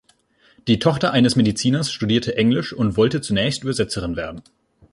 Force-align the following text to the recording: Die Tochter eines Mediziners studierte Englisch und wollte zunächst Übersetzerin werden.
Die 0.67 0.79
Tochter 0.79 1.11
eines 1.11 1.35
Mediziners 1.35 1.91
studierte 1.91 2.35
Englisch 2.35 2.73
und 2.73 2.97
wollte 2.97 3.21
zunächst 3.21 3.61
Übersetzerin 3.61 4.15
werden. 4.15 4.41